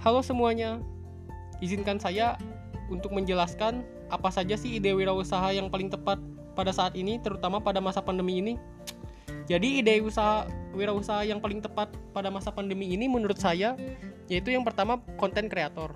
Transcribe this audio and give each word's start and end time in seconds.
Halo 0.00 0.24
semuanya, 0.24 0.80
izinkan 1.60 2.00
saya 2.00 2.40
untuk 2.88 3.12
menjelaskan 3.12 3.84
apa 4.08 4.32
saja 4.32 4.56
sih 4.56 4.80
ide 4.80 4.96
wirausaha 4.96 5.52
yang 5.52 5.68
paling 5.68 5.92
tepat 5.92 6.16
pada 6.56 6.72
saat 6.72 6.96
ini, 6.96 7.20
terutama 7.20 7.60
pada 7.60 7.84
masa 7.84 8.00
pandemi 8.00 8.40
ini. 8.40 8.56
Jadi 9.44 9.84
ide 9.84 10.00
usaha 10.00 10.48
wirausaha 10.72 11.28
yang 11.28 11.36
paling 11.36 11.60
tepat 11.60 11.92
pada 12.16 12.32
masa 12.32 12.48
pandemi 12.48 12.96
ini 12.96 13.12
menurut 13.12 13.36
saya 13.36 13.76
yaitu 14.24 14.48
yang 14.48 14.64
pertama 14.64 15.04
konten 15.20 15.52
kreator. 15.52 15.92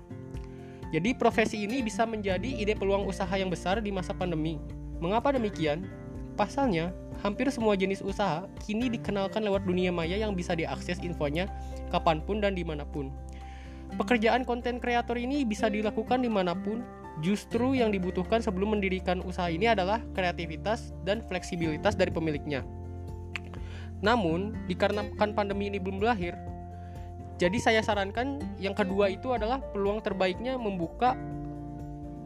Jadi 0.93 1.17
profesi 1.17 1.65
ini 1.65 1.81
bisa 1.81 2.05
menjadi 2.05 2.61
ide 2.61 2.77
peluang 2.77 3.09
usaha 3.09 3.33
yang 3.33 3.49
besar 3.49 3.81
di 3.81 3.89
masa 3.89 4.13
pandemi. 4.13 4.61
Mengapa 5.01 5.33
demikian? 5.33 5.81
Pasalnya, 6.37 6.93
hampir 7.25 7.49
semua 7.49 7.73
jenis 7.73 8.05
usaha 8.05 8.45
kini 8.69 8.85
dikenalkan 8.85 9.41
lewat 9.41 9.65
dunia 9.65 9.89
maya 9.89 10.13
yang 10.13 10.37
bisa 10.37 10.53
diakses 10.53 11.01
infonya 11.01 11.49
kapan 11.89 12.21
pun 12.21 12.37
dan 12.37 12.53
di 12.53 12.61
mana 12.61 12.85
pun. 12.85 13.09
Pekerjaan 13.95 14.43
konten 14.43 14.83
kreator 14.83 15.15
ini 15.15 15.47
bisa 15.47 15.71
dilakukan 15.71 16.19
di 16.19 16.27
mana 16.27 16.51
pun, 16.51 16.83
justru 17.23 17.79
yang 17.79 17.95
dibutuhkan 17.95 18.43
sebelum 18.43 18.75
mendirikan 18.75 19.23
usaha 19.23 19.47
ini 19.47 19.71
adalah 19.71 20.03
kreativitas 20.11 20.91
dan 21.07 21.23
fleksibilitas 21.23 21.95
dari 21.95 22.11
pemiliknya. 22.11 22.67
Namun, 24.03 24.51
dikarenakan 24.67 25.31
pandemi 25.31 25.71
ini 25.71 25.79
belum 25.79 26.03
berakhir, 26.03 26.35
jadi 27.35 27.57
saya 27.59 27.81
sarankan 27.83 28.39
yang 28.63 28.71
kedua 28.71 29.11
itu 29.11 29.35
adalah 29.35 29.59
peluang 29.75 29.99
terbaiknya 29.99 30.55
membuka 30.55 31.19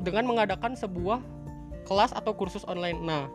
dengan 0.05 0.29
mengadakan 0.29 0.77
sebuah 0.77 1.21
kelas 1.89 2.13
atau 2.13 2.33
kursus 2.37 2.61
online. 2.69 3.01
Nah, 3.01 3.25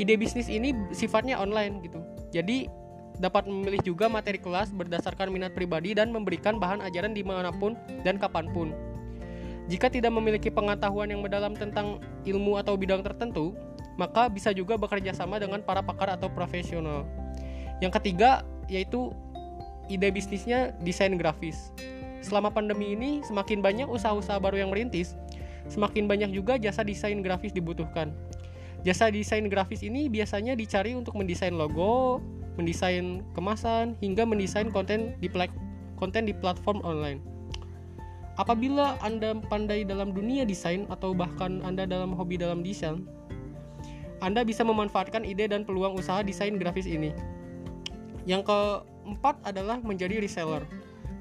ide 0.00 0.16
bisnis 0.16 0.48
ini 0.48 0.72
sifatnya 0.96 1.36
online 1.36 1.84
gitu. 1.84 2.00
Jadi 2.32 2.68
dapat 3.16 3.48
memilih 3.48 3.80
juga 3.80 4.06
materi 4.06 4.36
kelas 4.36 4.72
berdasarkan 4.76 5.32
minat 5.32 5.56
pribadi 5.56 5.96
dan 5.96 6.12
memberikan 6.12 6.60
bahan 6.60 6.84
ajaran 6.84 7.16
di 7.16 7.24
mana 7.24 7.48
pun 7.48 7.72
dan 8.04 8.20
kapan 8.20 8.48
pun. 8.52 8.72
Jika 9.66 9.90
tidak 9.90 10.14
memiliki 10.14 10.46
pengetahuan 10.46 11.10
yang 11.10 11.24
mendalam 11.24 11.56
tentang 11.58 11.98
ilmu 12.22 12.54
atau 12.60 12.78
bidang 12.78 13.02
tertentu, 13.02 13.56
maka 13.98 14.30
bisa 14.30 14.54
juga 14.54 14.78
bekerja 14.78 15.10
sama 15.16 15.42
dengan 15.42 15.58
para 15.64 15.82
pakar 15.82 16.14
atau 16.14 16.30
profesional. 16.30 17.02
Yang 17.82 17.98
ketiga 17.98 18.46
yaitu 18.70 19.10
ide 19.90 20.08
bisnisnya 20.12 20.76
desain 20.84 21.14
grafis. 21.18 21.74
Selama 22.22 22.50
pandemi 22.50 22.94
ini, 22.94 23.22
semakin 23.22 23.62
banyak 23.62 23.86
usaha-usaha 23.86 24.38
baru 24.42 24.66
yang 24.66 24.70
merintis, 24.74 25.14
semakin 25.70 26.10
banyak 26.10 26.30
juga 26.34 26.58
jasa 26.58 26.82
desain 26.82 27.18
grafis 27.22 27.54
dibutuhkan. 27.54 28.10
Jasa 28.82 29.10
desain 29.10 29.46
grafis 29.50 29.82
ini 29.82 30.06
biasanya 30.06 30.54
dicari 30.54 30.94
untuk 30.94 31.18
mendesain 31.18 31.54
logo, 31.54 32.22
mendesain 32.56 33.24
kemasan, 33.36 33.94
hingga 34.00 34.24
mendesain 34.24 34.68
konten 34.72 35.16
di 35.20 35.28
konten 35.96 36.28
di 36.28 36.34
platform 36.36 36.84
online. 36.84 37.20
Apabila 38.36 39.00
Anda 39.00 39.32
pandai 39.48 39.88
dalam 39.88 40.12
dunia 40.12 40.44
desain 40.44 40.84
atau 40.92 41.16
bahkan 41.16 41.64
Anda 41.64 41.88
dalam 41.88 42.12
hobi 42.12 42.36
dalam 42.36 42.60
desain, 42.60 43.08
Anda 44.20 44.44
bisa 44.44 44.60
memanfaatkan 44.60 45.24
ide 45.24 45.48
dan 45.48 45.64
peluang 45.64 45.96
usaha 45.96 46.20
desain 46.20 46.60
grafis 46.60 46.84
ini. 46.84 47.16
Yang 48.28 48.52
keempat 48.52 49.40
adalah 49.44 49.80
menjadi 49.80 50.20
reseller. 50.20 50.68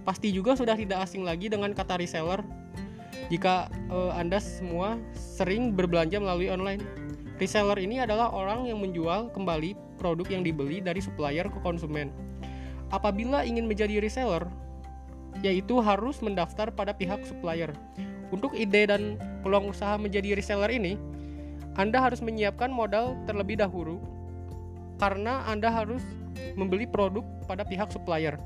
Pasti 0.04 0.30
juga 0.36 0.60
sudah 0.60 0.76
tidak 0.76 1.08
asing 1.08 1.24
lagi 1.24 1.48
dengan 1.48 1.72
kata 1.72 1.98
reseller 1.98 2.44
jika 3.32 3.72
uh, 3.90 4.12
Anda 4.14 4.38
semua 4.38 5.00
sering 5.16 5.74
berbelanja 5.74 6.20
melalui 6.20 6.52
online. 6.52 6.84
Reseller 7.40 7.80
ini 7.80 8.00
adalah 8.00 8.32
orang 8.32 8.68
yang 8.68 8.80
menjual 8.80 9.32
kembali 9.32 9.76
produk 10.06 10.30
yang 10.30 10.46
dibeli 10.46 10.86
dari 10.86 11.02
supplier 11.02 11.50
ke 11.50 11.58
konsumen. 11.66 12.14
Apabila 12.94 13.42
ingin 13.42 13.66
menjadi 13.66 13.98
reseller, 13.98 14.46
yaitu 15.42 15.82
harus 15.82 16.22
mendaftar 16.22 16.70
pada 16.70 16.94
pihak 16.94 17.26
supplier. 17.26 17.74
Untuk 18.30 18.54
ide 18.54 18.86
dan 18.86 19.18
peluang 19.42 19.74
usaha 19.74 19.98
menjadi 19.98 20.38
reseller 20.38 20.70
ini, 20.70 20.94
Anda 21.74 21.98
harus 21.98 22.22
menyiapkan 22.22 22.70
modal 22.70 23.18
terlebih 23.26 23.58
dahulu 23.58 23.98
karena 25.02 25.42
Anda 25.50 25.74
harus 25.74 26.06
membeli 26.54 26.86
produk 26.86 27.26
pada 27.50 27.66
pihak 27.66 27.90
supplier. 27.90 28.38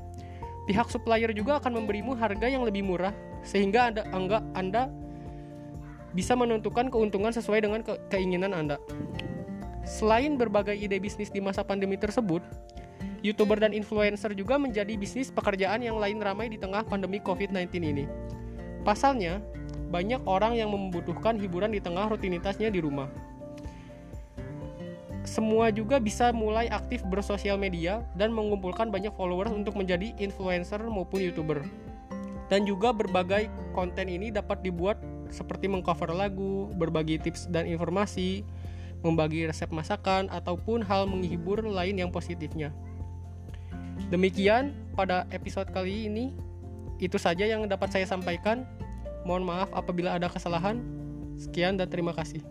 Pihak 0.64 0.88
supplier 0.88 1.28
juga 1.36 1.60
akan 1.60 1.84
memberimu 1.84 2.16
harga 2.16 2.48
yang 2.48 2.64
lebih 2.64 2.88
murah 2.88 3.12
sehingga 3.44 3.92
Anda 3.92 4.02
anggap 4.16 4.42
Anda 4.56 4.88
bisa 6.10 6.34
menentukan 6.34 6.90
keuntungan 6.90 7.30
sesuai 7.30 7.62
dengan 7.62 7.84
ke 7.86 7.94
keinginan 8.10 8.50
Anda. 8.50 8.80
Selain 9.90 10.38
berbagai 10.38 10.78
ide 10.78 11.02
bisnis 11.02 11.34
di 11.34 11.42
masa 11.42 11.66
pandemi 11.66 11.98
tersebut, 11.98 12.38
YouTuber 13.26 13.58
dan 13.58 13.74
influencer 13.74 14.30
juga 14.38 14.54
menjadi 14.54 14.94
bisnis 14.94 15.34
pekerjaan 15.34 15.82
yang 15.82 15.98
lain 15.98 16.22
ramai 16.22 16.46
di 16.46 16.62
tengah 16.62 16.86
pandemi 16.86 17.18
COVID-19 17.18 17.74
ini. 17.82 18.06
Pasalnya, 18.86 19.42
banyak 19.90 20.22
orang 20.30 20.54
yang 20.54 20.70
membutuhkan 20.70 21.34
hiburan 21.42 21.74
di 21.74 21.82
tengah 21.82 22.06
rutinitasnya 22.06 22.70
di 22.70 22.78
rumah. 22.78 23.10
Semua 25.26 25.68
juga 25.74 25.98
bisa 25.98 26.30
mulai 26.30 26.70
aktif 26.70 27.02
bersosial 27.04 27.58
media 27.58 28.00
dan 28.14 28.30
mengumpulkan 28.30 28.88
banyak 28.88 29.12
followers 29.18 29.52
untuk 29.52 29.74
menjadi 29.74 30.14
influencer 30.22 30.80
maupun 30.86 31.18
YouTuber. 31.20 31.66
Dan 32.46 32.62
juga 32.62 32.94
berbagai 32.94 33.50
konten 33.74 34.06
ini 34.06 34.30
dapat 34.30 34.62
dibuat 34.62 35.02
seperti 35.30 35.66
mengcover 35.70 36.10
lagu, 36.14 36.72
berbagi 36.74 37.20
tips 37.20 37.46
dan 37.52 37.68
informasi, 37.68 38.42
membagi 39.00 39.48
resep 39.48 39.68
masakan, 39.72 40.28
ataupun 40.28 40.84
hal 40.84 41.08
menghibur 41.08 41.60
lain 41.64 42.00
yang 42.00 42.10
positifnya. 42.12 42.72
Demikian 44.08 44.72
pada 44.96 45.28
episode 45.30 45.68
kali 45.72 46.08
ini, 46.08 46.32
itu 47.00 47.16
saja 47.16 47.48
yang 47.48 47.64
dapat 47.68 47.88
saya 47.92 48.04
sampaikan. 48.04 48.68
Mohon 49.24 49.44
maaf 49.52 49.68
apabila 49.72 50.16
ada 50.16 50.28
kesalahan. 50.28 50.80
Sekian 51.40 51.80
dan 51.80 51.88
terima 51.88 52.12
kasih. 52.12 52.44